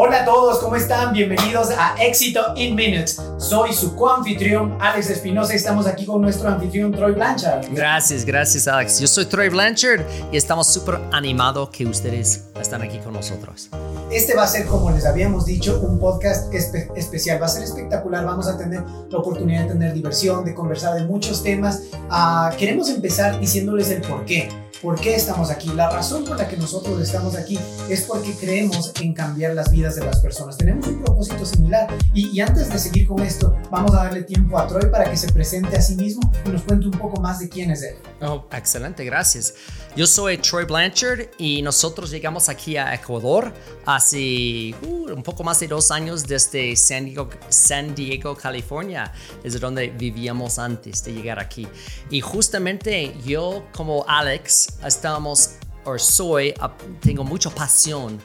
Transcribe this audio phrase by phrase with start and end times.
[0.00, 1.12] Hola a todos, ¿cómo están?
[1.12, 3.20] Bienvenidos a Éxito in Minutes.
[3.36, 7.66] Soy su coanfitrión Alex Espinosa y estamos aquí con nuestro anfitrión Troy Blanchard.
[7.72, 9.00] Gracias, gracias Alex.
[9.00, 13.70] Yo soy Troy Blanchard y estamos súper animados que ustedes están aquí con nosotros.
[14.12, 17.42] Este va a ser, como les habíamos dicho, un podcast especial.
[17.42, 18.24] Va a ser espectacular.
[18.24, 21.82] Vamos a tener la oportunidad de tener diversión, de conversar de muchos temas.
[22.08, 24.48] Ah, queremos empezar diciéndoles el por qué.
[24.82, 25.70] ¿Por qué estamos aquí?
[25.74, 29.87] La razón por la que nosotros estamos aquí es porque creemos en cambiar las vidas
[29.96, 30.56] de las personas.
[30.56, 31.88] Tenemos un propósito similar.
[32.14, 35.32] Y, antes de seguir con esto, vamos a darle tiempo a Troy para que se
[35.32, 37.96] presente a sí mismo y nos cuente un poco más de quién es él.
[38.20, 39.54] Oh, excelente, gracias.
[39.96, 43.52] Yo soy Troy Blanchard y nosotros llegamos aquí a Ecuador
[43.84, 49.58] hace uh, un poco más de dos años desde San Diego, San Diego, California, es
[49.60, 51.66] donde vivíamos antes de llegar aquí.
[52.10, 56.54] Y justamente yo como Alex estamos, o soy,
[57.00, 58.18] tengo mucha pasión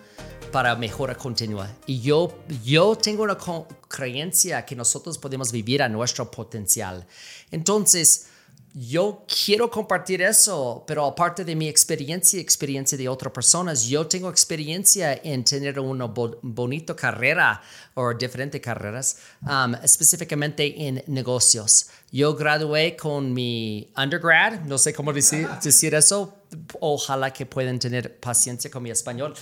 [0.54, 1.68] para mejora continua.
[1.88, 2.32] Y yo,
[2.64, 3.36] yo tengo una
[3.88, 7.08] creencia que nosotros podemos vivir a nuestro potencial.
[7.50, 8.28] Entonces,
[8.76, 14.06] yo quiero compartir eso, pero aparte de mi experiencia y experiencia de otras personas, yo
[14.06, 17.59] tengo experiencia en tener una bonita carrera
[17.96, 21.88] o diferentes carreras, um, específicamente en negocios.
[22.12, 26.36] Yo gradué con mi undergrad, no sé cómo decir, decir eso,
[26.80, 29.34] ojalá que puedan tener paciencia con mi español.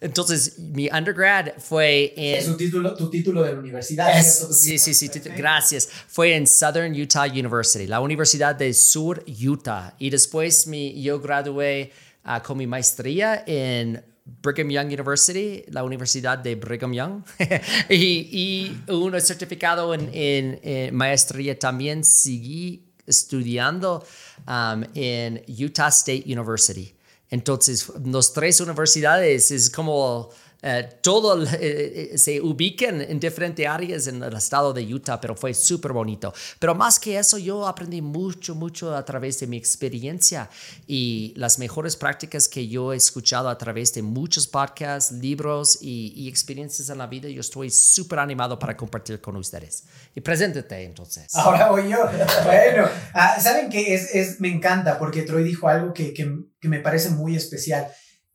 [0.00, 2.36] Entonces, mi undergrad fue en...
[2.36, 4.22] Es título, tu título de la universidad.
[4.22, 5.88] sí, sí, sí, gracias.
[6.06, 9.94] Fue en Southern Utah University, la Universidad de Sur Utah.
[9.98, 14.04] Y después mi, yo gradué ah, con mi maestría en
[14.42, 17.22] Brigham Young University, la Universidad de Brigham Young,
[17.88, 24.04] y, y, un certificado en, en, maestría también seguí estudiando
[24.46, 26.94] um, en Utah State University.
[27.30, 34.08] Entonces, las tres universidades es como eh, todo eh, eh, se ubican en diferentes áreas
[34.08, 36.34] en el estado de Utah, pero fue súper bonito.
[36.58, 40.50] Pero más que eso, yo aprendí mucho, mucho a través de mi experiencia
[40.88, 46.28] y las mejores prácticas que yo he escuchado a través de muchos podcasts, libros y,
[46.28, 47.28] experiencias en la vida.
[47.28, 49.84] Yo estoy súper animado para compartir con ustedes.
[50.14, 51.34] Y preséntate entonces.
[51.34, 51.98] Ahora voy yo.
[52.44, 56.80] bueno, ah, saben que es, es, me encanta porque Troy dijo algo que, que me
[56.80, 57.88] parece muy especial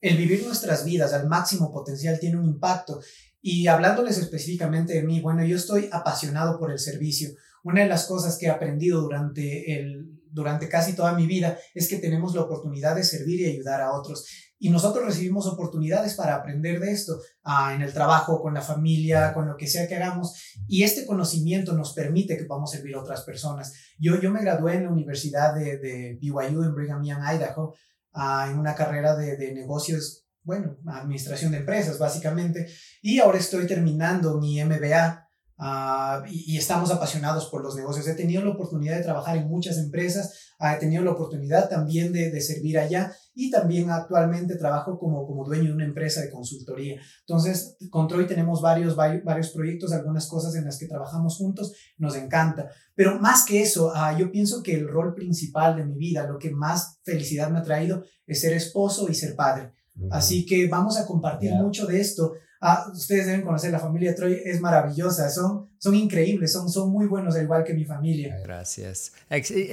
[0.03, 2.99] el vivir nuestras vidas al máximo potencial tiene un impacto.
[3.41, 7.29] Y hablándoles específicamente de mí, bueno, yo estoy apasionado por el servicio.
[7.63, 11.87] Una de las cosas que he aprendido durante, el, durante casi toda mi vida es
[11.87, 14.25] que tenemos la oportunidad de servir y ayudar a otros.
[14.59, 19.33] Y nosotros recibimos oportunidades para aprender de esto ah, en el trabajo, con la familia,
[19.33, 20.33] con lo que sea que hagamos.
[20.67, 23.73] Y este conocimiento nos permite que podamos servir a otras personas.
[23.97, 27.73] Yo, yo me gradué en la Universidad de, de BYU en Brigham Young, Idaho,
[28.15, 32.67] en una carrera de, de, negocios, bueno, administración de empresas básicamente,
[33.01, 35.22] y ahora estoy terminando mi MBA
[35.57, 38.07] Ah, y, estamos apasionados por los negocios.
[38.07, 42.11] He tenido la oportunidad de trabajar en muchas empresas, ah, he tenido la oportunidad también
[42.11, 46.31] de, de, servir allá y también actualmente trabajo como, como dueño de una empresa de
[46.31, 46.99] consultoría.
[47.21, 52.15] Entonces, con Troy tenemos varios, varios, proyectos, algunas cosas en las que trabajamos juntos, nos
[52.15, 52.69] encanta.
[52.95, 56.39] Pero más que eso, ah, yo pienso que el rol principal de mi vida, lo
[56.39, 59.71] que más felicidad me ha traído, es ser esposo y ser padre.
[60.09, 62.33] Así que vamos a compartir mucho de esto.
[62.65, 67.07] Ah, ustedes deben conocer la familia Troy, es maravillosa, son, son increíbles, son, son muy
[67.07, 68.39] buenos, al igual que mi familia.
[68.41, 69.11] Gracias.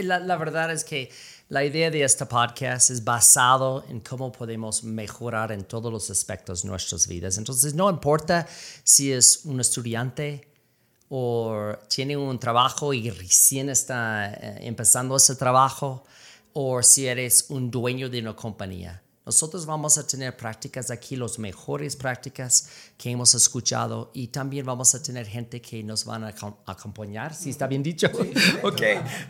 [0.02, 1.08] La, verdad es que
[1.48, 6.64] la idea de este podcast es basado en cómo podemos mejorar en todos los aspectos
[6.64, 7.38] nuestras vidas.
[7.38, 8.48] Entonces, no importa
[8.82, 10.48] si es un estudiante
[11.08, 16.04] o tiene un trabajo y recién está eh, empezando ese trabajo,
[16.54, 21.38] o si eres un dueño de una compañía nosotros vamos a tener prácticas aquí, las
[21.38, 22.66] mejores prácticas
[22.98, 26.34] que hemos escuchado y también vamos a tener gente que nos van a
[26.66, 28.08] acompañar, si está bien dicho,
[28.64, 28.82] ok,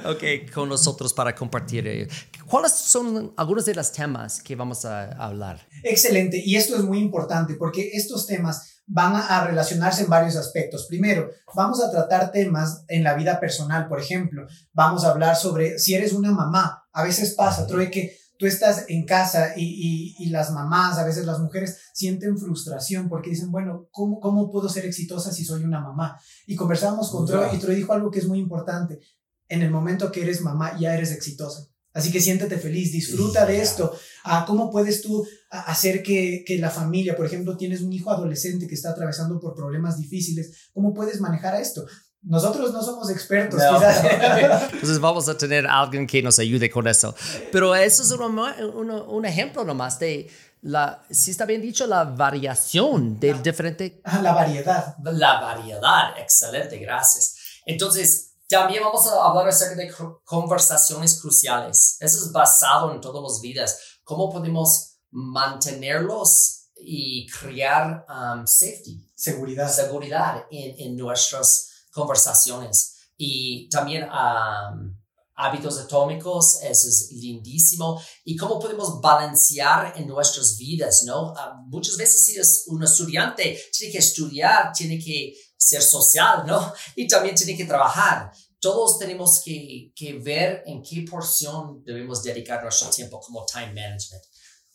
[0.07, 2.09] ok, con nosotros para compartir.
[2.47, 5.69] ¿Cuáles son algunos de los temas que vamos a hablar?
[5.83, 10.87] Excelente, y esto es muy importante porque estos temas van a relacionarse en varios aspectos.
[10.87, 15.79] Primero, vamos a tratar temas en la vida personal, por ejemplo, vamos a hablar sobre
[15.79, 16.87] si eres una mamá.
[16.91, 21.27] A veces pasa, Troy, que tú estás en casa y, y, las mamás, a veces
[21.27, 25.81] las mujeres, sienten frustración porque dicen, bueno, ¿cómo, ¿cómo puedo ser exitosa si soy una
[25.81, 26.19] mamá?
[26.47, 28.99] Y conversábamos con Troy y Troy dijo algo que es muy importante.
[29.47, 31.69] En el momento que eres mamá, ya eres exitosa.
[31.93, 33.95] Así que siéntete feliz, disfruta de esto.
[34.25, 38.67] Ah, ¿Cómo puedes tú hacer que, que, la familia, por ejemplo, tienes un hijo adolescente
[38.67, 41.85] que está atravesando por problemas difíciles, ¿cómo puedes manejar esto?
[42.23, 44.05] Nosotros no somos expertos, quizás.
[44.73, 47.15] Entonces vamos a tener a alguien que nos ayude con eso.
[47.51, 50.31] Pero eso es un, un, un ejemplo nomás de
[50.63, 54.01] la, si está bien dicho, la variación del La- diferente...
[54.05, 54.97] Ah, la variedad.
[55.03, 57.37] La variedad, excelente, gracias.
[57.65, 59.91] Entonces, también vamos a hablar acerca de
[60.25, 61.97] conversaciones cruciales.
[62.01, 63.79] Eso es basado en todas las vidas.
[64.05, 69.09] ¿Cómo podemos mantenerlos y crear um, safety?
[69.15, 69.71] Seguridad.
[69.71, 72.97] seguridad en, en nuestras conversaciones.
[73.17, 74.97] Y también um,
[75.41, 78.01] hábitos atómicos, eso es lindísimo.
[78.25, 81.35] Y cómo podemos balancear en nuestras vidas, ¿no?
[81.37, 86.73] Ah, muchas veces si es un estudiante, tiene que estudiar, tiene que ser social, ¿no?
[86.97, 88.31] Y también tiene que trabajar.
[88.61, 94.23] Todos tenemos que, que ver en qué porción debemos dedicar nuestro tiempo como time management.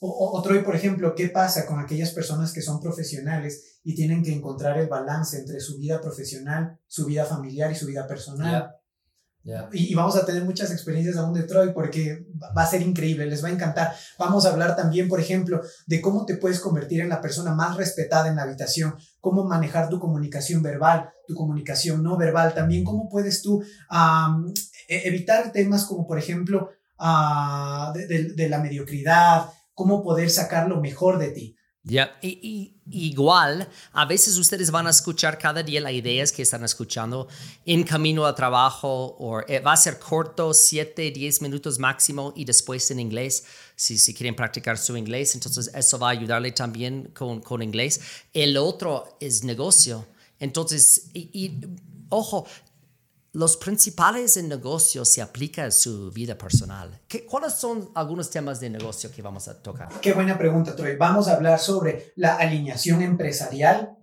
[0.05, 3.95] O, o, o, Troy, por ejemplo, ¿qué pasa con aquellas personas que son profesionales y
[3.95, 8.05] tienen que encontrar el balance entre su vida profesional, su vida familiar y su vida
[8.05, 8.71] personal?
[9.43, 9.69] Yeah.
[9.71, 13.25] Y, y, vamos a tener muchas experiencias aún de Troy porque va a ser increíble,
[13.25, 13.95] les va a encantar.
[14.19, 17.75] Vamos a hablar también, por ejemplo, de cómo te puedes convertir en la persona más
[17.75, 23.09] respetada en la habitación, cómo manejar tu comunicación verbal, tu comunicación no verbal, también cómo
[23.09, 24.53] puedes tú um,
[24.87, 26.69] evitar temas como, por ejemplo,
[26.99, 31.55] uh, de, de, de la mediocridad, cómo poder sacar lo mejor de ti.
[31.83, 32.17] Yeah.
[32.19, 36.63] Y, y, igual, a veces ustedes van a escuchar cada día las ideas que están
[36.63, 37.27] escuchando
[37.63, 42.43] en camino al trabajo o eh, va a ser corto, 7, 10 minutos máximo y
[42.43, 43.45] después en inglés,
[43.75, 48.01] si, si quieren practicar su inglés, entonces eso va a ayudarle también con, con inglés.
[48.33, 50.07] El otro es negocio.
[50.39, 51.59] Entonces, y, y
[52.09, 52.47] ojo,
[53.35, 57.01] los principales en negocio se aplica a su vida personal.
[57.05, 59.89] ¿Qué, ¿Cuáles son algunos temas de negocio que vamos a tocar?
[59.99, 60.95] Qué buena pregunta, Troy.
[60.95, 63.94] Vamos a hablar sobre la alineación empresarial.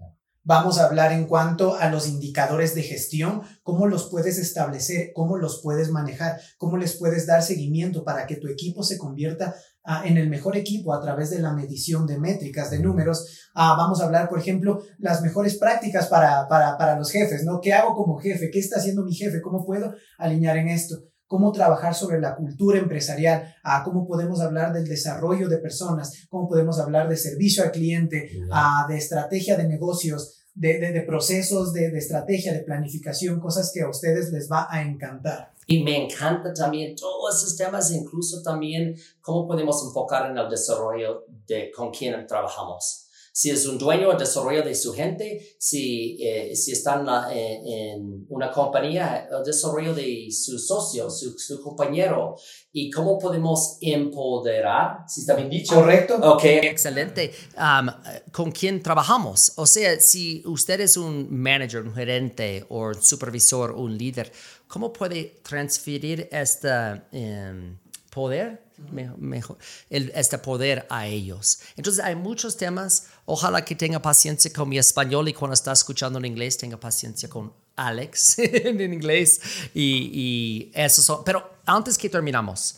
[0.45, 5.37] Vamos a hablar en cuanto a los indicadores de gestión, cómo los puedes establecer, cómo
[5.37, 9.55] los puedes manejar, cómo les puedes dar seguimiento para que tu equipo se convierta
[9.85, 13.51] uh, en el mejor equipo a través de la medición de métricas, de números.
[13.55, 17.61] Uh, vamos a hablar, por ejemplo, las mejores prácticas para, para, para los jefes, ¿no?
[17.61, 18.51] ¿Qué hago como jefe?
[18.51, 19.41] ¿Qué está haciendo mi jefe?
[19.41, 21.12] ¿Cómo puedo alinear en esto?
[21.33, 26.47] Cómo trabajar sobre la cultura empresarial, a cómo podemos hablar del desarrollo de personas, cómo
[26.47, 31.73] podemos hablar de servicio al cliente, a de estrategia de negocios, de, de, de procesos,
[31.73, 35.55] de, de, estrategia, de planificación, cosas que a ustedes les va a encantar.
[35.67, 41.25] Y me encanta también todos esos temas, incluso también cómo podemos enfocar en el desarrollo
[41.47, 43.02] de con quién trabajamos
[43.35, 48.27] si es un dueño o desarrollo de su gente, si, eh, si están en, en,
[48.29, 52.37] una compañía, el desarrollo de sus socios, su, su, compañero,
[52.73, 55.75] y cómo podemos empoderar, si está bien dicho.
[55.75, 56.19] Correcto.
[56.23, 57.33] Ok, excelente.
[57.57, 57.89] Um,
[58.31, 59.55] ¿Con quién trabajamos?
[59.57, 64.31] O sea, si usted es un manager, un gerente, o un supervisor, un líder,
[64.69, 66.69] ¿cómo puede transferir este
[67.13, 67.79] um,
[68.11, 68.72] poder?
[69.19, 69.59] Mejor,
[69.91, 71.61] este poder a ellos.
[71.77, 73.07] Entonces hay muchos temas.
[73.25, 77.29] Ojalá que tenga paciencia con mi español y cuando está escuchando en inglés tenga paciencia
[77.29, 79.41] con Alex en inglés
[79.75, 81.25] y, y eso son.
[81.25, 82.77] Pero antes que terminamos,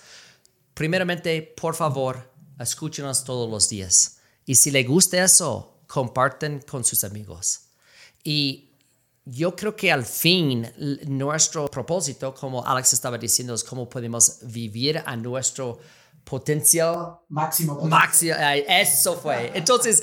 [0.74, 4.18] primeramente, por favor, escúchenos todos los días.
[4.46, 7.60] Y si le gusta eso, comparten con sus amigos.
[8.22, 8.73] Y
[9.24, 10.70] yo creo que al fin
[11.06, 15.78] nuestro propósito, como Alex estaba diciendo, es cómo podemos vivir a nuestro
[16.24, 17.80] potencial máximo.
[17.86, 18.34] Máximo,
[18.68, 19.52] eso fue.
[19.54, 20.02] Entonces,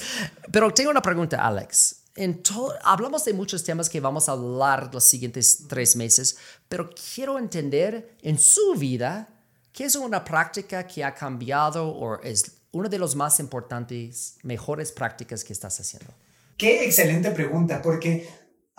[0.52, 1.98] pero tengo una pregunta, Alex.
[2.16, 2.42] En
[2.84, 6.38] hablamos de muchos temas que vamos a hablar los siguientes tres meses,
[6.68, 9.30] pero quiero entender en su vida
[9.72, 14.92] qué es una práctica que ha cambiado o es una de las más importantes, mejores
[14.92, 16.14] prácticas que estás haciendo.
[16.58, 18.30] Qué excelente pregunta, porque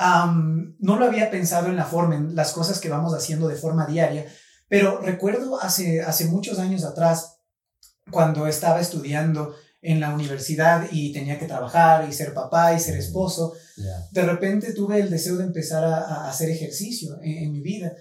[0.03, 3.55] Um, no lo había pensado en la forma, en las cosas que vamos haciendo de
[3.55, 4.27] forma diaria,
[4.69, 7.37] pero recuerdo hace, hace muchos años atrás,
[8.11, 12.97] cuando estaba estudiando en la universidad y tenía que trabajar y ser papá y ser
[12.97, 14.09] esposo, yeah.
[14.11, 17.93] de repente tuve el deseo de empezar a, a hacer ejercicio en, en, mi vida.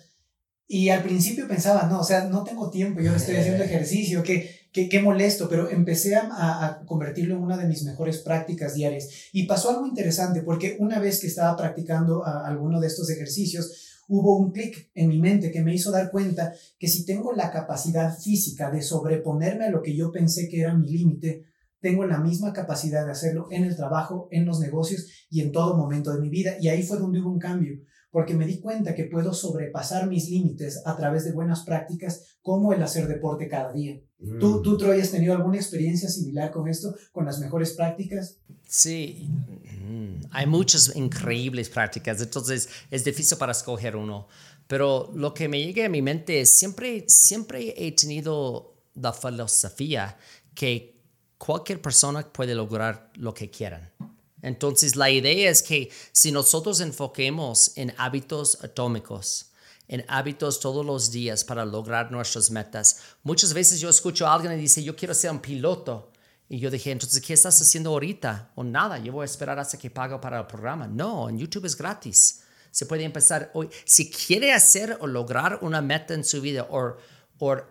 [0.68, 4.61] Y al principio pensaba, no, o sea, no tengo tiempo, yo estoy haciendo ejercicio, que
[4.72, 9.10] Qué, qué, molesto, pero empecé a, a, convertirlo en una de mis mejores prácticas diarias.
[9.34, 14.02] Y pasó algo interesante, porque una vez que estaba practicando a, alguno de estos ejercicios,
[14.08, 17.52] hubo un clic en mi mente que me hizo dar cuenta que si tengo la
[17.52, 21.46] capacidad física de sobreponerme a lo que yo pensé que era mi límite,
[21.82, 25.76] tengo la misma capacidad de hacerlo en el trabajo, en los negocios y en todo
[25.76, 26.56] momento de mi vida.
[26.62, 30.30] Y ahí fue donde hubo un cambio porque me di cuenta que puedo sobrepasar mis
[30.30, 34.02] límites a través de buenas prácticas como el hacer deporte cada día.
[34.20, 34.40] Mm.
[34.40, 38.38] ¿Tú, ¿Tú, Troy, has tenido alguna experiencia similar con esto, con las mejores prácticas?
[38.68, 39.30] Sí,
[39.82, 44.28] mm, hay muchas increíbles prácticas, entonces es difícil para escoger uno.
[44.68, 50.18] Pero lo que me llega a mi mente es siempre, siempre he tenido la filosofía
[50.54, 51.02] que
[51.38, 53.90] cualquier persona puede lograr lo que quieran.
[54.42, 59.52] Entonces, la idea es que si nosotros enfoquemos en hábitos atómicos,
[59.88, 64.54] en hábitos todos los días para lograr nuestras metas, muchas veces yo escucho a alguien
[64.54, 66.12] y dice, yo quiero ser un piloto.
[66.48, 68.52] Y yo dije, entonces, ¿qué estás haciendo ahorita?
[68.56, 70.88] O nada, yo voy a esperar hasta que pague para el programa.
[70.88, 72.44] No, en YouTube es gratis.
[72.72, 73.70] Se puede empezar hoy.
[73.86, 76.96] Si quiere hacer o lograr una meta en su vida, o,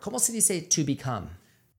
[0.00, 1.28] ¿cómo se dice to become?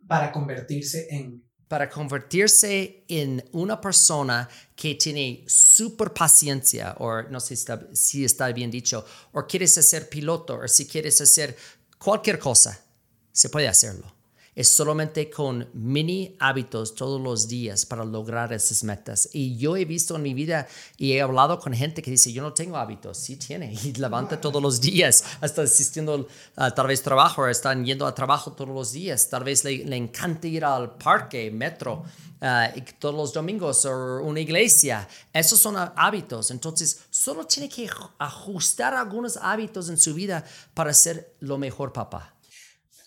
[0.07, 7.55] Para convertirse en para convertirse en una persona que tiene super paciencia, o no sé
[7.93, 11.55] si está, bien dicho, o quieres ser piloto, o si quieres hacer
[11.97, 12.77] cualquier cosa,
[13.31, 14.20] se puede hacerlo
[14.55, 19.29] es solamente con mini hábitos todos los días para lograr esas metas.
[19.33, 20.67] Y yo he visto en mi vida
[20.97, 24.39] y he hablado con gente que dice, yo no tengo hábitos, sí tiene, y levanta
[24.39, 28.91] todos los días, está asistiendo a tal vez trabajo, están yendo a trabajo todos los
[28.91, 32.03] días, tal vez le, le encanta ir al parque, metro,
[32.41, 35.07] uh, todos los domingos o una iglesia.
[35.31, 36.51] Esos son hábitos.
[36.51, 40.43] Entonces, solo tiene que ajustar algunos hábitos en su vida
[40.73, 42.35] para ser lo mejor papá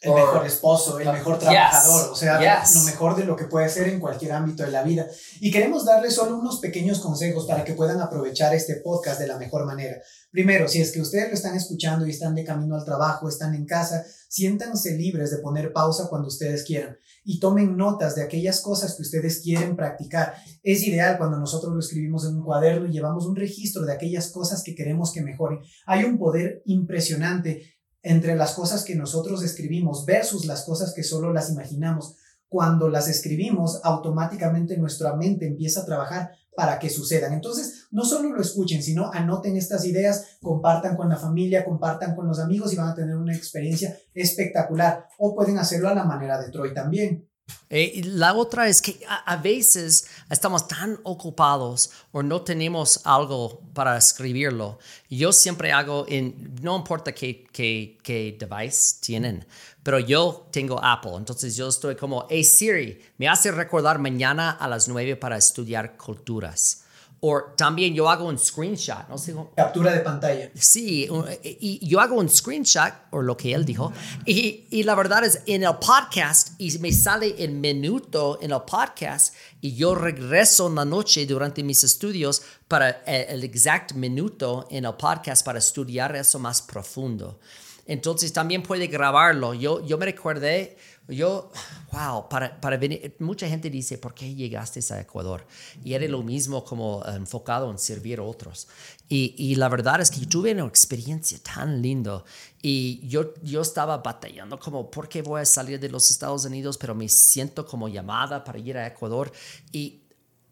[0.05, 3.89] el mejor esposo, el mejor trabajador, o sea, lo mejor de lo que puede ser
[3.89, 5.07] en cualquier ámbito de la vida.
[5.41, 9.39] Y queremos darles solo unos pequeños consejos para que puedan aprovechar este podcast de la
[9.39, 9.97] mejor manera.
[10.31, 13.55] Primero, si es que ustedes lo están escuchando y están de camino al trabajo, están
[13.55, 18.61] en casa, siéntanse libres de poner pausa cuando ustedes quieran y tomen notas de aquellas
[18.61, 20.35] cosas que ustedes quieren practicar.
[20.63, 24.31] Es ideal cuando nosotros lo escribimos en un cuaderno y llevamos un registro de aquellas
[24.31, 25.61] cosas que queremos que mejoren.
[25.87, 27.74] Hay un poder impresionante
[28.05, 32.17] entre las cosas que nosotros escribimos versus las cosas que solo las imaginamos.
[32.49, 37.33] Cuando las escribimos, automáticamente nuestra mente empieza a trabajar para que sucedan.
[37.33, 42.29] Entonces, no solo lo escuchen, sino anoten estas ideas, compartan con la familia, compartan con
[42.29, 45.07] los amigos y van a tener una experiencia espectacular.
[45.19, 47.29] O pueden hacerlo a la manera de Troy también.
[47.71, 53.97] Eh, la otra es que a, veces estamos tan ocupados o no tenemos algo para
[53.97, 54.79] escribirlo.
[55.11, 59.45] Yo siempre hago, en, no importa qué, qué, qué device tienen,
[59.83, 64.69] pero yo tengo Apple, entonces yo estoy como, hey Siri, me hace recordar mañana a
[64.69, 66.84] las 9 para estudiar culturas.
[67.27, 70.51] O también yo hago un screenshot, no sé Captura de pantalla.
[70.55, 71.09] Sí,
[71.43, 73.95] y yo hago un screenshot, o lo que él dijo,
[74.27, 78.61] y, y, la verdad es en el podcast, y me sale el minuto en el
[78.67, 84.67] podcast, y yo regreso en la noche durante mis estudios para el, el exacto minuto
[84.71, 87.39] en el podcast para estudiar eso más profundo.
[87.87, 89.55] Entonces también puede grabarlo.
[89.55, 90.77] Yo, yo me recordé
[91.07, 91.51] yo,
[91.93, 95.47] wow, para, para venir, mucha gente dice, ¿por qué llegaste a Ecuador?
[95.85, 98.69] Y era lo mismo como enfocado en servir a otros.
[99.07, 102.25] Y, y la verdad es que yo tuve una experiencia tan lindo
[102.63, 106.79] y yo, yo estaba batallando como, ¿por qué voy a salir de los Estados Unidos?
[106.79, 109.31] Pero me siento como llamada para ir a Ecuador.
[109.73, 110.05] Y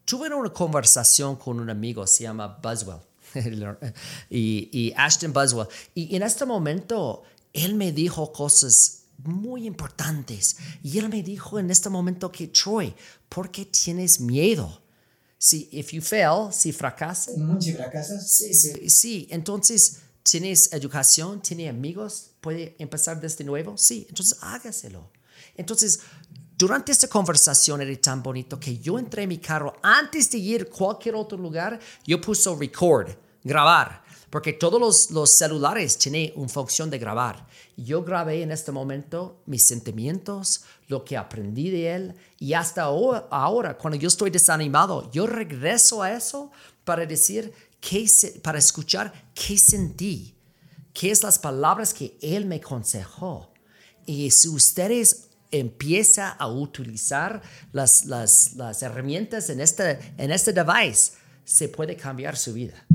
[0.05, 3.01] tuve una conversación con un amigo, se llama Buswell.
[4.31, 5.69] y, y Ashton Buswell.
[5.95, 7.23] Y en este momento,
[7.53, 10.57] él me dijo cosas muy importantes.
[10.83, 12.95] Y él me dijo en este momento que, Troy,
[13.29, 14.81] ¿por qué tienes miedo?
[15.39, 17.35] Si, if you fail, si fracasas.
[17.61, 18.31] Si fracasas.
[18.31, 18.91] Sí, sí.
[18.91, 21.43] Sí, entonces, ¿tienes educación?
[21.43, 22.31] ¿Tienes amigos?
[22.41, 23.77] ¿Puede empezar desde nuevo?
[23.77, 25.11] Sí, entonces hágaselo.
[25.57, 26.01] Entonces,
[26.57, 30.63] durante esta conversación era tan bonito que yo entré en mi carro antes de ir
[30.63, 33.11] a cualquier otro lugar, yo puse record,
[33.43, 37.47] grabar porque todos los, los celulares tienen una función de grabar.
[37.77, 43.77] Yo grabé en este momento mis sentimientos, lo que aprendí de él y hasta ahora,
[43.77, 46.51] cuando yo estoy desanimado, yo regreso a eso
[46.83, 48.09] para decir, qué,
[48.43, 50.35] para escuchar qué sentí,
[50.95, 53.53] qué es las palabras que él me aconsejó.
[54.07, 57.43] Y si ustedes empiezan a utilizar
[57.73, 61.13] las, las, las herramientas en este, en este device,
[61.45, 62.87] se puede cambiar su vida.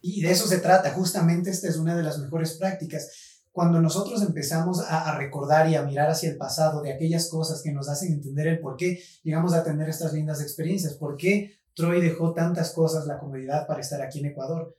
[0.00, 3.10] Y de eso se trata, justamente esta es una de las mejores prácticas.
[3.52, 7.72] Cuando nosotros empezamos a, recordar y a mirar hacia el pasado de aquellas cosas que
[7.72, 12.00] nos hacen entender el por qué llegamos a tener estas lindas experiencias, por qué Troy
[12.00, 14.76] dejó tantas cosas, la comodidad para estar aquí en Ecuador.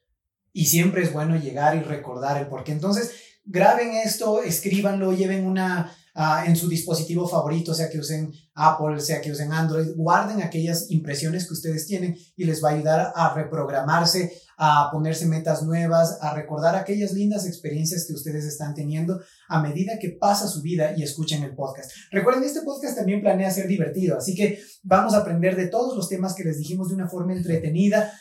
[0.54, 2.72] Y siempre es bueno llegar y recordar el por qué.
[2.72, 3.12] Entonces,
[3.46, 9.22] graben esto, escríbanlo, lleven una, Ah, en su dispositivo favorito, sea que usen Apple, sea
[9.22, 13.34] que usen Android, guarden aquellas impresiones que ustedes tienen y les va a ayudar a
[13.34, 19.62] reprogramarse, a ponerse metas nuevas, a recordar aquellas lindas experiencias que ustedes están teniendo a
[19.62, 21.90] medida que pasa su vida y escuchen el podcast.
[22.12, 26.10] Recuerden, este podcast también planea ser divertido, así que vamos a aprender de todos los
[26.10, 28.12] temas que les dijimos de una forma entretenida,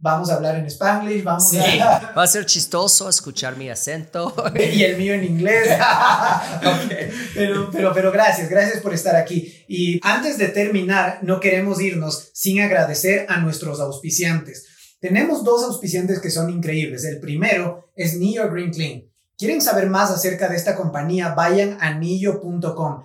[0.00, 2.12] vamos a hablar en Spanglish, vamos Sí, a...
[2.16, 4.34] va a ser chistoso escuchar mi acento.
[4.58, 5.68] y el mío en inglés.
[7.34, 9.64] pero, pero, pero gracias, gracias por estar aquí.
[9.68, 14.66] Y antes de terminar, no queremos irnos sin agradecer a nuestros auspiciantes.
[15.00, 17.04] Tenemos dos auspiciantes que son increíbles.
[17.04, 19.02] El primero es Neo Green Clean.
[19.38, 21.30] ¿Quieren saber más acerca de esta compañía?
[21.34, 23.04] Vayan a nillo.com,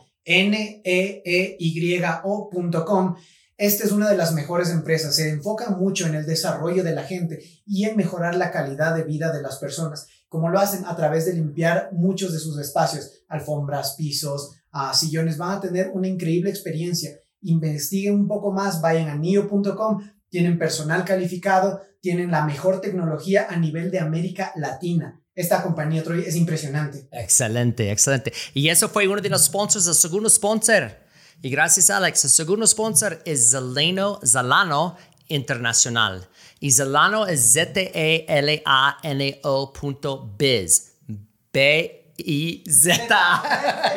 [1.85, 3.15] N-E-E-Y-O.com.
[3.57, 5.15] Esta es una de las mejores empresas.
[5.15, 9.03] Se enfoca mucho en el desarrollo de la gente y en mejorar la calidad de
[9.03, 13.23] vida de las personas, como lo hacen a través de limpiar muchos de sus espacios,
[13.29, 15.37] alfombras, pisos, uh, sillones.
[15.37, 17.17] Van a tener una increíble experiencia.
[17.41, 20.01] Investiguen un poco más, vayan a nio.com.
[20.29, 26.23] Tienen personal calificado, tienen la mejor tecnología a nivel de América Latina esta compañía, Troy,
[26.25, 27.09] es impresionante.
[27.11, 28.31] Excelente, excelente.
[28.53, 31.04] Y eso fue uno de los sponsors, el segundo sponsor.
[31.41, 32.23] Y gracias, Alex.
[32.25, 36.27] El segundo sponsor es Zelano, Zalano Internacional.
[36.59, 38.13] Y Zalano es Z-E-L-A-N-O
[39.73, 40.93] punto biz.
[41.51, 43.07] B-I-Z.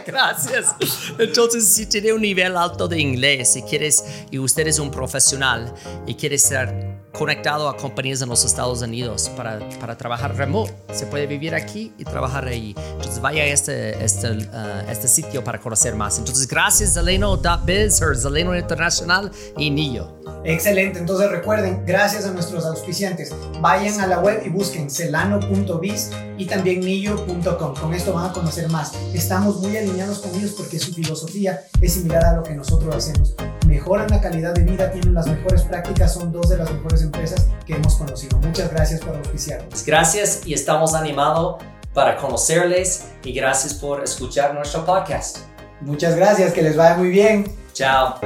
[0.07, 0.75] Gracias.
[1.18, 5.75] Entonces, si tiene un nivel alto de inglés y quieres, y usted es un profesional
[6.07, 10.73] y quieres ser conectado a compañías en los Estados Unidos para, para trabajar remoto.
[10.93, 12.75] Se puede vivir aquí y trabajar ahí.
[12.93, 16.19] Entonces vaya a este, este, uh, este sitio para conocer más.
[16.19, 20.19] Entonces gracias Zeleno.biz o Zeleno Internacional y Nillo.
[20.45, 26.47] Excelente, entonces recuerden, gracias a nuestros auspiciantes, vayan a la web y busquen celano.biz y
[26.47, 27.75] también nillo.com.
[27.75, 28.93] Con esto van a conocer más.
[29.12, 33.35] Estamos muy alineados con ellos porque su filosofía es similar a lo que nosotros hacemos.
[33.67, 37.49] Mejoran la calidad de vida, tienen las mejores prácticas, son dos de las mejores empresas
[37.67, 38.38] que hemos conocido.
[38.38, 39.85] Muchas gracias por auspiciarnos.
[39.85, 41.62] Gracias y estamos animados
[41.95, 45.38] para conocerles y gracias por escuchar nuestro podcast.
[45.81, 47.45] Muchas gracias, que les vaya muy bien.
[47.73, 48.19] Chao.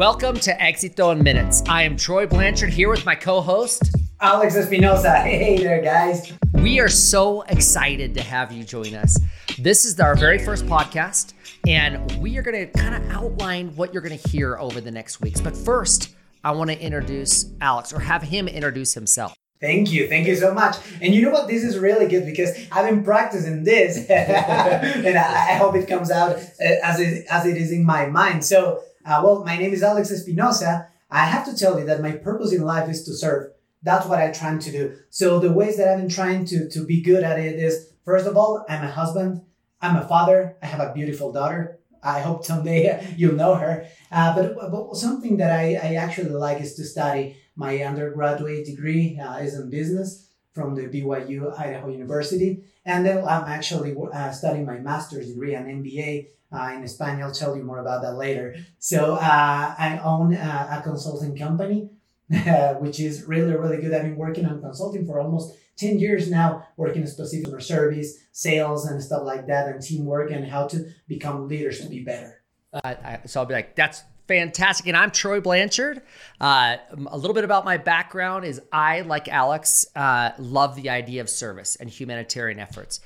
[0.00, 1.62] Welcome to Éxito in Minutes.
[1.68, 3.82] I am Troy Blanchard here with my co host,
[4.20, 5.20] Alex Espinosa.
[5.22, 6.32] Hey there, guys.
[6.54, 9.18] We are so excited to have you join us.
[9.58, 11.34] This is our very first podcast,
[11.66, 14.90] and we are going to kind of outline what you're going to hear over the
[14.90, 15.40] next weeks.
[15.40, 19.34] But first, I want to introduce Alex or have him introduce himself.
[19.60, 20.08] Thank you.
[20.08, 20.76] Thank you so much.
[21.02, 21.46] And you know what?
[21.46, 26.36] This is really good because I've been practicing this and I, hope it comes out
[26.60, 28.42] as it, as it is in my mind.
[28.42, 30.88] So, uh, well, my name is Alex Espinosa.
[31.10, 33.52] I have to tell you that my purpose in life is to serve.
[33.82, 34.96] That's what I'm trying to do.
[35.10, 38.26] So the ways that I've been trying to, to be good at it is, first
[38.26, 39.42] of all, I'm a husband.
[39.80, 40.56] I'm a father.
[40.62, 41.78] I have a beautiful daughter.
[42.02, 43.86] I hope someday you'll know her.
[44.10, 47.36] Uh, but, but something that I, I actually like is to study.
[47.56, 52.64] My undergraduate degree uh, is in business from the BYU Idaho University.
[52.84, 57.22] And then I'm actually uh, studying my master's degree, an MBA uh, in Spanish.
[57.22, 58.56] I'll tell you more about that later.
[58.78, 61.90] So uh, I own uh, a consulting company,
[62.78, 63.92] which is really, really good.
[63.92, 68.86] I've been working on consulting for almost 10 years now, working specifically for service, sales,
[68.86, 72.42] and stuff like that, and teamwork, and how to become leaders to be better.
[72.72, 74.86] Uh, I, so I'll be like, that's fantastic.
[74.86, 76.02] And I'm Troy Blanchard.
[76.40, 76.76] Uh,
[77.08, 81.28] a little bit about my background is I, like Alex, uh, love the idea of
[81.28, 83.00] service and humanitarian efforts.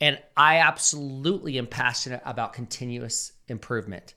[0.00, 4.14] And I absolutely am passionate about continuous improvement.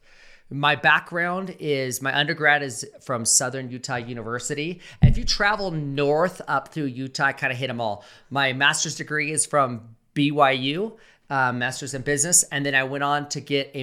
[0.49, 4.82] My background is my undergrad is from Southern Utah University.
[5.01, 8.03] And if you travel north up through Utah, I kind of hit them all.
[8.29, 10.97] My master's degree is from BYU,
[11.29, 12.43] uh, master's in business.
[12.43, 13.82] And then I went on to get a,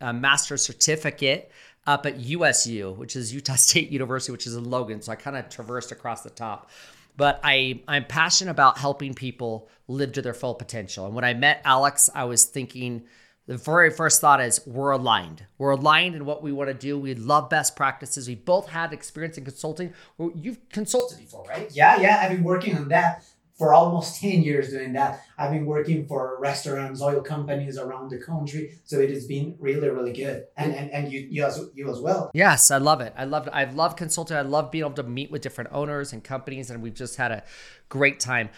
[0.00, 1.50] a master's certificate
[1.86, 5.02] up at USU, which is Utah State University, which is in Logan.
[5.02, 6.70] So I kind of traversed across the top.
[7.16, 11.06] But I, I'm passionate about helping people live to their full potential.
[11.06, 13.04] And when I met Alex, I was thinking,
[13.46, 15.44] the very first thought is we're aligned.
[15.58, 16.98] We're aligned in what we want to do.
[16.98, 18.26] We love best practices.
[18.26, 19.92] We both had experience in consulting.
[20.34, 21.70] You've consulted before, right?
[21.72, 22.20] Yeah, yeah.
[22.22, 23.24] I've been working on that
[23.56, 25.24] for almost 10 years doing that.
[25.38, 28.78] I've been working for restaurants, oil companies around the country.
[28.84, 30.46] So it has been really, really good.
[30.56, 32.30] And and, and you, you, as, you as well.
[32.34, 33.12] Yes, I love it.
[33.16, 34.36] I love I love consulting.
[34.36, 36.70] I love being able to meet with different owners and companies.
[36.70, 37.44] And we've just had a
[37.88, 38.50] great time.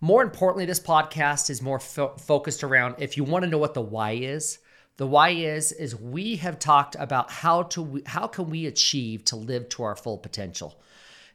[0.00, 3.74] More importantly, this podcast is more fo- focused around if you want to know what
[3.74, 4.58] the why is.
[4.96, 9.36] The why is is we have talked about how to how can we achieve to
[9.36, 10.80] live to our full potential.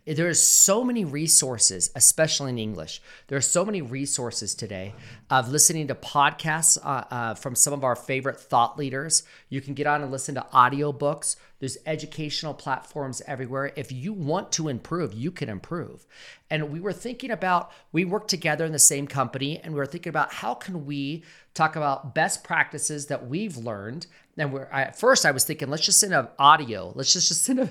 [0.06, 3.02] There is so many resources, especially in English.
[3.28, 4.94] There are so many resources today
[5.30, 9.24] of listening to podcasts uh, uh, from some of our favorite thought leaders.
[9.48, 11.38] You can get on and listen to audiobooks.
[11.60, 13.72] There's educational platforms everywhere.
[13.78, 16.06] If you want to improve, you can improve.
[16.50, 19.86] And we were thinking about, we work together in the same company, and we were
[19.86, 24.84] thinking about how can we talk about best practices that we've learned And we're, I,
[24.84, 27.70] at first, I was thinking, let's just send an audio, let's just, just send a,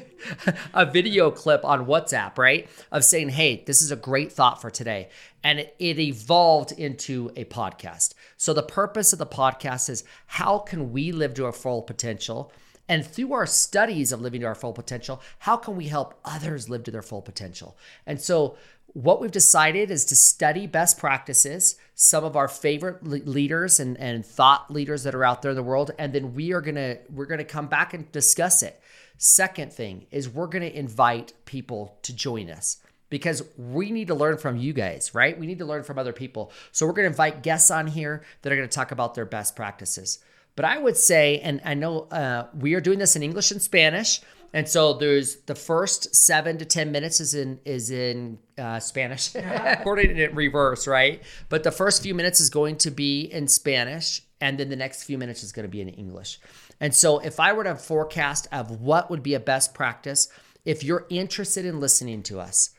[0.74, 2.68] a video clip on WhatsApp, right?
[2.92, 5.08] Of saying, hey, this is a great thought for today.
[5.42, 8.14] And it, it evolved into a podcast.
[8.36, 12.52] So the purpose of the podcast is how can we live to our full potential?
[12.88, 16.68] And through our studies of living to our full potential, how can we help others
[16.68, 17.76] live to their full potential?
[18.06, 23.78] And so what we've decided is to study best practices, some of our favorite leaders
[23.78, 26.60] and, and thought leaders that are out there in the world, and then we are
[26.60, 28.80] gonna we're gonna come back and discuss it.
[29.18, 32.78] Second thing is we're gonna invite people to join us
[33.10, 35.38] because we need to learn from you guys, right?
[35.38, 36.50] We need to learn from other people.
[36.72, 40.18] So we're gonna invite guests on here that are gonna talk about their best practices.
[40.56, 43.62] But I would say, and I know uh, we are doing this in English and
[43.62, 44.20] Spanish.
[44.52, 49.34] And so there's the first seven to ten minutes is in is in uh, Spanish,
[49.34, 51.22] according in reverse, right?
[51.48, 55.04] But the first few minutes is going to be in Spanish, and then the next
[55.04, 56.38] few minutes is going to be in English.
[56.80, 60.28] And so if I were to forecast of what would be a best practice,
[60.64, 62.70] if you're interested in listening to us,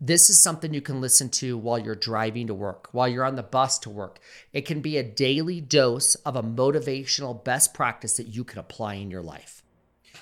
[0.00, 3.34] this is something you can listen to while you're driving to work, while you're on
[3.34, 4.20] the bus to work.
[4.52, 8.94] It can be a daily dose of a motivational best practice that you can apply
[8.94, 9.57] in your life.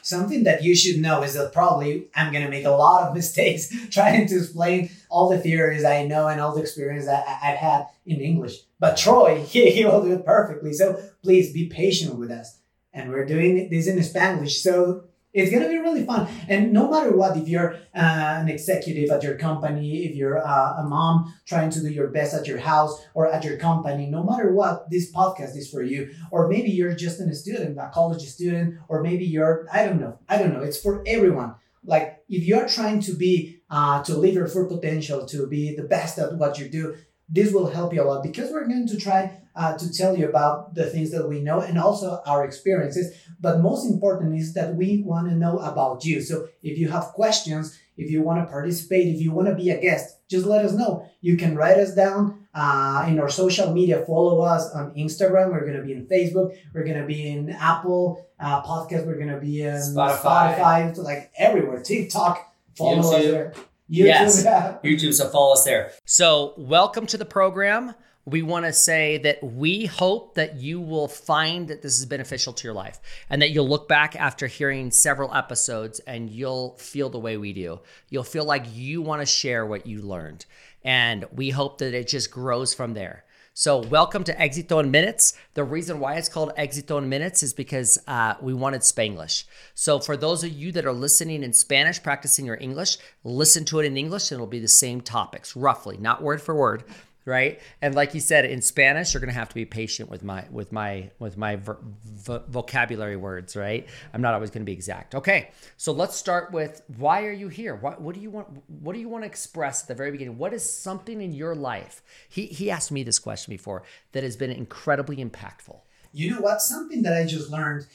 [0.07, 3.15] Something that you should know is that probably I'm going to make a lot of
[3.21, 7.59] mistakes trying to explain all the theories I know and all the experience that I've
[7.59, 8.61] had in English.
[8.79, 10.73] But Troy, he, he will do it perfectly.
[10.75, 12.59] So please be patient with us.
[12.93, 14.63] And we're doing this in Spanish.
[14.63, 15.07] So
[15.37, 16.27] it's going to be really fun.
[16.49, 20.83] And no matter what, if you're uh, an executive at your company, if you're uh,
[20.83, 24.25] a mom trying to do your best at your house or at your company, no
[24.25, 26.11] matter what, this podcast is for you.
[26.31, 30.19] Or maybe you're just a student, a college student, or maybe you're, I don't know,
[30.29, 30.63] I don't know.
[30.63, 31.55] It's for everyone.
[31.85, 35.85] Like if you're trying to be, uh, to live your full potential, to be the
[35.85, 36.97] best at what you do,
[37.29, 40.29] this will help you a lot because we're going to try uh, to tell you
[40.29, 43.17] about the things that we know and also our experiences.
[43.41, 46.21] But most important is that we want to know about you.
[46.21, 49.71] So if you have questions, if you want to participate, if you want to be
[49.71, 51.09] a guest, just let us know.
[51.21, 54.05] You can write us down uh, in our social media.
[54.07, 55.51] Follow us on Instagram.
[55.51, 56.57] We're going to be in Facebook.
[56.75, 59.07] We're going to be in Apple uh, Podcast.
[59.07, 60.59] We're going to be in Spotify.
[60.59, 61.83] Spotify, like everywhere.
[61.83, 62.53] TikTok.
[62.77, 63.15] Follow YouTube.
[63.15, 63.55] us there.
[63.91, 64.07] YouTube.
[64.07, 64.45] Yes,
[64.85, 65.15] YouTube.
[65.15, 65.93] So follow us there.
[66.05, 67.95] So welcome to the program.
[68.25, 72.53] We want to say that we hope that you will find that this is beneficial
[72.55, 72.99] to your life
[73.31, 77.53] and that you'll look back after hearing several episodes and you'll feel the way we
[77.53, 77.79] do.
[78.11, 80.45] You'll feel like you want to share what you learned.
[80.83, 83.25] And we hope that it just grows from there.
[83.59, 85.33] So, welcome to Exito in Minutes.
[85.55, 89.45] The reason why it's called Exito in Minutes is because uh, we wanted Spanglish.
[89.75, 93.81] So, for those of you that are listening in Spanish, practicing your English, listen to
[93.81, 96.85] it in English, and it'll be the same topics, roughly, not word for word,
[97.27, 97.61] right?
[97.83, 100.73] And like you said, in Spanish, you're gonna have to be patient with my with
[100.73, 103.87] my with my ver- vo- vocabulary words, right?
[104.15, 105.15] I'm not always gonna be exact.
[105.15, 107.75] Okay, so let's start with why are you here?
[107.75, 108.63] What what do you want?
[108.69, 110.39] What do you want to express at the very beginning?
[110.39, 112.03] What is something in your life?
[112.29, 115.81] He he asked me this question before that has been incredibly impactful.
[116.13, 116.63] You know what?
[116.63, 117.87] Something that I just learned.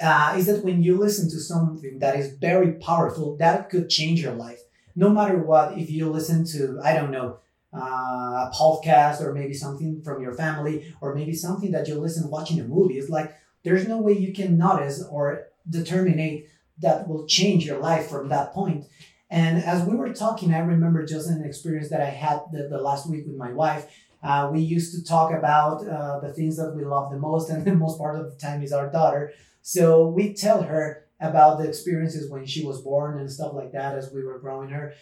[0.00, 4.20] Uh, is that when you listen to something that is very powerful, that could change
[4.20, 4.58] your life.
[4.96, 7.38] No matter what, if you listen to, I don't know,
[7.74, 12.30] uh, a podcast or maybe something from your family or maybe something that you listen
[12.30, 12.98] watching a movie.
[12.98, 13.34] It's like
[13.64, 16.44] there's no way you can notice or determine
[16.78, 18.84] that will change your life from that point.
[19.30, 22.78] And as we were talking, I remember just an experience that I had the, the
[22.78, 23.86] last week with my wife.
[24.22, 27.64] Uh, we used to talk about uh, the things that we love the most, and
[27.64, 29.32] the most part of the time is our daughter.
[29.62, 33.96] So we tell her about the experiences when she was born and stuff like that
[33.96, 34.92] as we were growing her.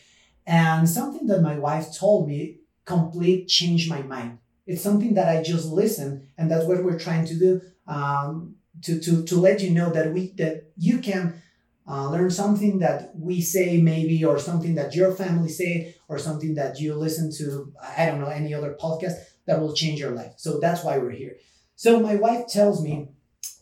[0.47, 4.39] And something that my wife told me complete change my mind.
[4.67, 9.01] It's something that I just listen, and that's what we're trying to do um, to,
[9.01, 11.43] to, to let you know that we that you can
[11.89, 16.55] uh, learn something that we say maybe or something that your family say or something
[16.55, 19.15] that you listen to i don't know any other podcast
[19.47, 20.35] that will change your life.
[20.37, 21.37] So that's why we're here.
[21.77, 23.09] So my wife tells me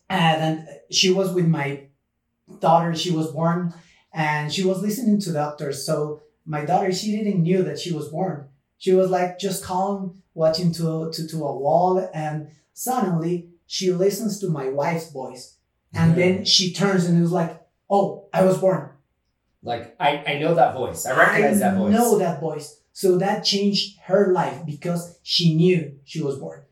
[0.08, 1.86] and she was with my
[2.58, 3.72] daughter she was born
[4.12, 5.86] and she was listening to doctors.
[5.86, 8.48] So my daughter she didn't knew that she was born
[8.80, 14.40] she was like just calm, watching to, to, to a wall, and suddenly she listens
[14.40, 15.58] to my wife's voice.
[15.92, 16.24] And yeah.
[16.24, 18.88] then she turns and is like, Oh, I was born.
[19.62, 21.04] Like, I, I know that voice.
[21.04, 21.94] I recognize I that voice.
[21.94, 22.80] I know that voice.
[22.94, 26.62] So that changed her life because she knew she was born.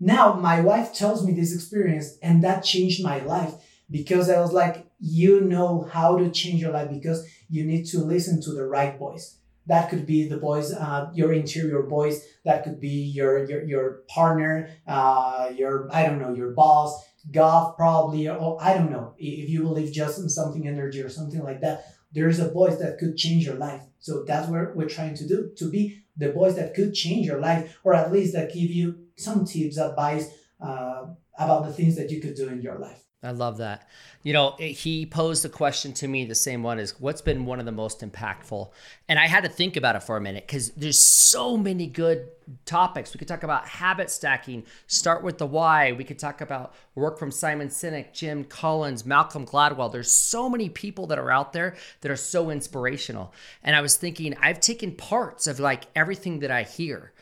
[0.00, 3.52] Now, my wife tells me this experience, and that changed my life
[3.90, 7.98] because I was like, You know how to change your life because you need to
[7.98, 9.37] listen to the right voice
[9.68, 12.26] That could be the voice, uh, your interior voice.
[12.44, 16.90] That could be your your, your partner, uh, your I don't know, your boss,
[17.30, 19.14] God probably, or I don't know.
[19.18, 22.98] If you believe just in something energy or something like that, there's a voice that
[22.98, 23.82] could change your life.
[24.00, 27.40] So that's what we're trying to do to be the voice that could change your
[27.40, 31.06] life, or at least that give you some tips, advice uh,
[31.38, 33.02] about the things that you could do in your life.
[33.22, 33.88] I love that.
[34.28, 37.60] You know, he posed a question to me, the same one is what's been one
[37.60, 38.70] of the most impactful?
[39.08, 42.28] And I had to think about it for a minute because there's so many good
[42.66, 43.14] topics.
[43.14, 45.92] We could talk about habit stacking, start with the why.
[45.92, 49.90] We could talk about work from Simon Sinek, Jim Collins, Malcolm Gladwell.
[49.90, 53.32] There's so many people that are out there that are so inspirational.
[53.62, 57.12] And I was thinking, I've taken parts of like everything that I hear.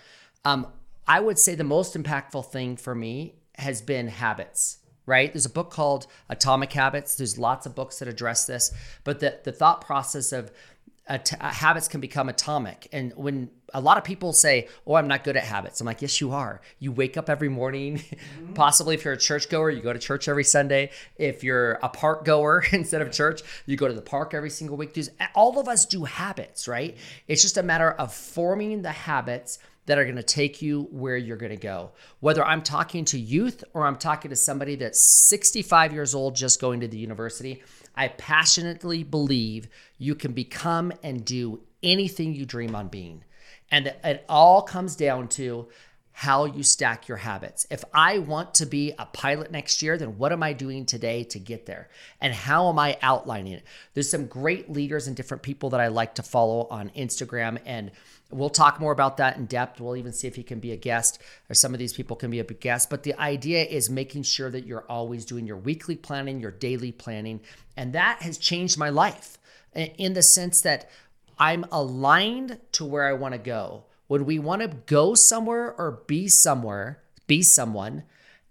[0.44, 0.66] Um,
[1.06, 5.32] I would say the most impactful thing for me has been habits right?
[5.32, 7.14] There's a book called Atomic Habits.
[7.14, 8.72] There's lots of books that address this,
[9.04, 10.50] but the, the thought process of
[11.08, 12.88] uh, habits can become atomic.
[12.92, 16.02] And when a lot of people say, Oh, I'm not good at habits, I'm like,
[16.02, 16.60] Yes, you are.
[16.80, 18.02] You wake up every morning.
[18.16, 18.54] Mm-hmm.
[18.54, 20.90] Possibly, if you're a church goer, you go to church every Sunday.
[21.16, 24.76] If you're a park goer instead of church, you go to the park every single
[24.76, 24.98] week.
[25.34, 26.96] All of us do habits, right?
[27.28, 31.16] It's just a matter of forming the habits that are going to take you where
[31.16, 31.92] you're going to go.
[32.20, 36.60] Whether I'm talking to youth or I'm talking to somebody that's 65 years old just
[36.60, 37.62] going to the university,
[37.94, 39.68] I passionately believe
[39.98, 43.24] you can become and do anything you dream on being.
[43.70, 45.68] And it all comes down to
[46.18, 47.66] how you stack your habits.
[47.70, 51.24] If I want to be a pilot next year, then what am I doing today
[51.24, 51.90] to get there?
[52.22, 53.64] And how am I outlining it?
[53.92, 57.90] There's some great leaders and different people that I like to follow on Instagram and
[58.30, 59.80] We'll talk more about that in depth.
[59.80, 62.30] We'll even see if he can be a guest or some of these people can
[62.30, 62.90] be a guest.
[62.90, 66.90] But the idea is making sure that you're always doing your weekly planning, your daily
[66.90, 67.40] planning.
[67.76, 69.38] And that has changed my life
[69.74, 70.90] in the sense that
[71.38, 73.84] I'm aligned to where I want to go.
[74.08, 78.04] When we want to go somewhere or be somewhere, be someone,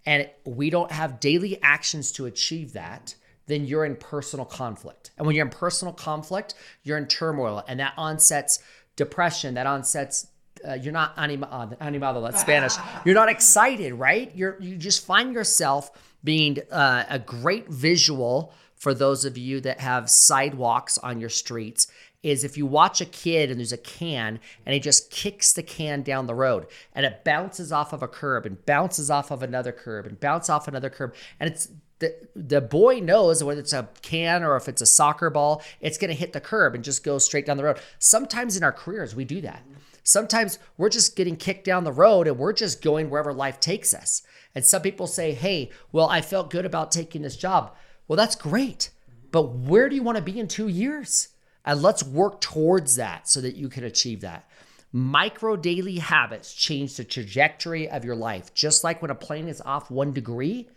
[0.06, 3.16] and we don't have daily actions to achieve that,
[3.48, 5.12] then you're in personal conflict.
[5.18, 8.60] And when you're in personal conflict, you're in turmoil, and that onsets
[8.96, 10.28] depression that onsets
[10.68, 12.74] uh, you're not anima, uh, animado that's spanish.
[13.04, 14.32] You're not excited right?
[14.36, 15.92] You're you just find yourself
[16.24, 21.88] being uh, a great visual for those of you that have sidewalks on your streets
[22.24, 25.62] is if you watch a kid and there's a can and he just kicks the
[25.62, 29.44] can down the road and it bounces off of a curb and bounces off of
[29.44, 31.70] another curb and bounces off another curb and it's
[32.06, 35.98] the, the boy knows whether it's a can or if it's a soccer ball, it's
[35.98, 37.80] going to hit the curb and just go straight down the road.
[38.00, 39.64] Sometimes in our careers, we do that.
[40.04, 43.94] Sometimes we're just getting kicked down the road and we're just going wherever life takes
[43.94, 44.22] us.
[44.54, 47.76] And some people say, hey, well, I felt good about taking this job.
[48.08, 48.92] Well, that's great.
[49.32, 51.30] But where do you want to be in two years?
[51.66, 54.48] And let's work towards that so that you can achieve that.
[54.92, 58.54] Micro daily habits change the trajectory of your life.
[58.54, 60.70] Just like when a plane is off one degree,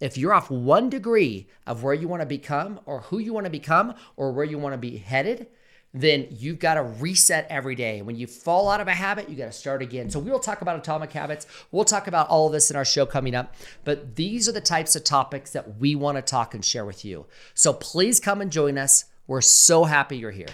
[0.00, 3.46] if you're off one degree of where you want to become or who you want
[3.46, 5.46] to become or where you want to be headed,
[5.94, 8.02] then you've got to reset every day.
[8.02, 10.10] When you fall out of a habit, you got to start again.
[10.10, 11.46] So we'll talk about atomic habits.
[11.70, 13.54] We'll talk about all of this in our show coming up.
[13.84, 17.04] But these are the types of topics that we want to talk and share with
[17.04, 17.26] you.
[17.54, 19.04] So please come and join us.
[19.28, 20.48] We're so happy you're here.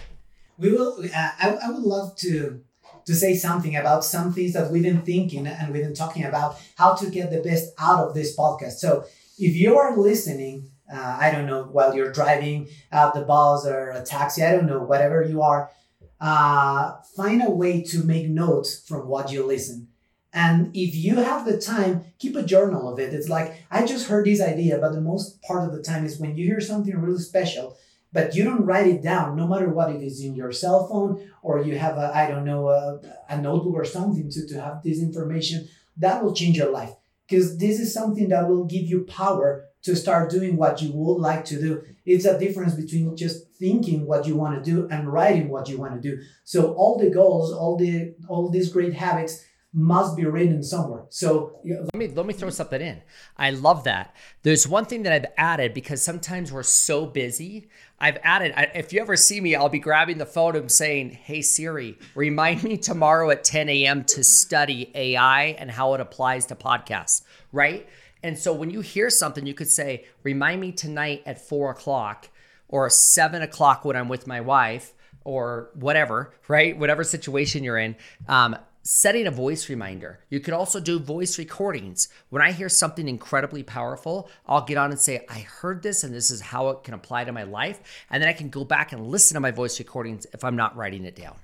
[0.59, 1.03] We will.
[1.03, 2.61] Uh, I, I would love to
[3.05, 6.61] to say something about some things that we've been thinking and we've been talking about
[6.75, 8.73] how to get the best out of this podcast.
[8.73, 9.05] So
[9.41, 13.89] if you are listening, uh, I don't know, while you're driving out the bus or
[13.89, 15.71] a taxi, I don't know, whatever you are,
[16.19, 19.87] uh, find a way to make notes from what you listen.
[20.31, 23.13] And if you have the time, keep a journal of it.
[23.13, 26.19] It's like, I just heard this idea, but the most part of the time is
[26.19, 27.77] when you hear something really special,
[28.13, 31.27] but you don't write it down, no matter what it is in your cell phone
[31.41, 35.01] or you have I don't know, a, a notebook or something to, to have this
[35.01, 36.93] information, that will change your life
[37.31, 41.21] because this is something that will give you power to start doing what you would
[41.21, 41.81] like to do.
[42.05, 45.77] It's a difference between just thinking what you want to do and writing what you
[45.77, 46.21] want to do.
[46.43, 51.03] So all the goals, all the all these great habits must be written somewhere.
[51.09, 53.01] So let me let me throw something in.
[53.37, 54.13] I love that.
[54.43, 57.69] There's one thing that I've added because sometimes we're so busy.
[57.99, 58.53] I've added.
[58.75, 62.63] If you ever see me, I'll be grabbing the phone and saying, "Hey Siri, remind
[62.63, 64.03] me tomorrow at 10 a.m.
[64.05, 67.21] to study AI and how it applies to podcasts."
[67.53, 67.87] Right.
[68.23, 72.29] And so when you hear something, you could say, "Remind me tonight at four o'clock."
[72.67, 76.77] Or seven o'clock when I'm with my wife, or whatever, right?
[76.77, 77.95] Whatever situation you're in.
[78.29, 80.19] Um, setting a voice reminder.
[80.29, 82.07] You could also do voice recordings.
[82.29, 86.13] When I hear something incredibly powerful, I'll get on and say, I heard this and
[86.13, 87.79] this is how it can apply to my life.
[88.09, 90.75] And then I can go back and listen to my voice recordings if I'm not
[90.75, 91.37] writing it down.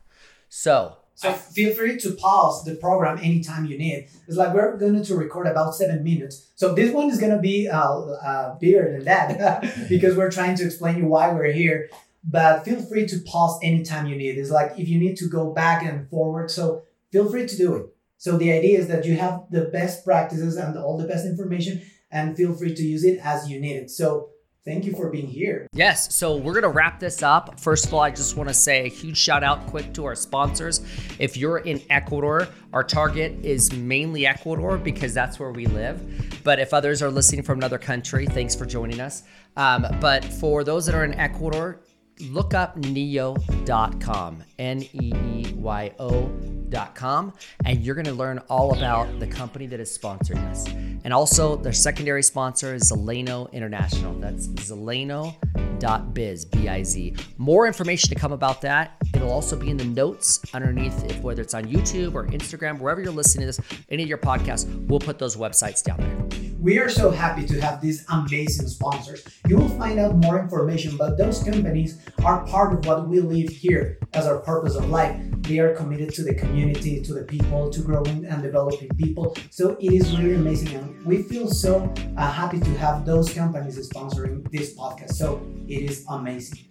[0.49, 4.07] So, so feel free to pause the program anytime you need.
[4.27, 6.47] It's like we're going to record about seven minutes.
[6.55, 10.55] So this one is going to be uh, uh, bigger than that because we're trying
[10.57, 11.89] to explain you why we're here.
[12.23, 14.37] But feel free to pause anytime you need.
[14.37, 16.51] It's like if you need to go back and forward.
[16.51, 16.83] So
[17.17, 17.85] feel free to do it.
[18.17, 21.81] So the idea is that you have the best practices and all the best information
[22.11, 23.89] and feel free to use it as you need it.
[23.89, 24.29] So
[24.65, 25.67] thank you for being here.
[25.73, 27.59] Yes, so we're gonna wrap this up.
[27.59, 30.81] First of all, I just wanna say a huge shout out quick to our sponsors.
[31.17, 35.97] If you're in Ecuador, our target is mainly Ecuador because that's where we live.
[36.43, 39.23] But if others are listening from another country, thanks for joining us.
[39.55, 41.81] Um, but for those that are in Ecuador,
[42.21, 47.33] look up neeyo.com, N E E Y O.com,
[47.65, 50.67] and you're going to learn all about the company that is sponsoring us.
[51.03, 54.13] And also, their secondary sponsor is Zeleno International.
[54.19, 57.15] That's zeleno.biz, B I Z.
[57.37, 58.97] More information to come about that.
[59.13, 63.01] It'll also be in the notes underneath, if whether it's on YouTube or Instagram, wherever
[63.01, 66.46] you're listening to this, any of your podcasts, we'll put those websites down there.
[66.67, 69.23] We are so happy to have these amazing sponsors.
[69.47, 73.47] You will find out more information, but those companies are part of what we live
[73.47, 75.17] here as our purpose of life.
[75.43, 79.33] They are committed to the community, to the people, to growing and developing people.
[79.49, 80.75] So it is really amazing.
[80.75, 85.13] And we feel so uh, happy to have those companies sponsoring this podcast.
[85.13, 86.65] So it is amazing.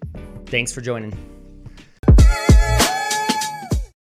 [0.44, 1.35] Thanks for joining.